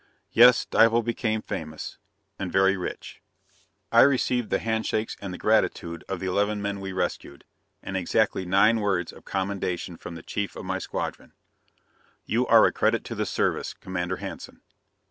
Yes, 0.31 0.65
Dival 0.65 1.03
became 1.03 1.43
famous 1.43 1.99
and 2.39 2.51
very 2.51 2.75
rich. 2.75 3.21
I 3.91 4.01
received 4.01 4.49
the 4.49 4.57
handshakes 4.57 5.15
and 5.21 5.31
the 5.31 5.37
gratitude 5.37 6.03
of 6.09 6.19
the 6.19 6.25
eleven 6.25 6.59
men 6.59 6.79
we 6.79 6.91
rescued, 6.91 7.45
and 7.83 7.95
exactly 7.95 8.43
nine 8.43 8.79
words 8.79 9.13
of 9.13 9.25
commendation 9.25 9.97
from 9.97 10.15
the 10.15 10.23
Chief 10.23 10.55
of 10.55 10.65
my 10.65 10.79
squadron: 10.79 11.33
_"You 12.25 12.47
are 12.47 12.65
a 12.65 12.71
credit 12.73 13.03
to 13.03 13.13
the 13.13 13.27
Service, 13.27 13.75
Commander 13.75 14.15
Hanson!" 14.15 14.61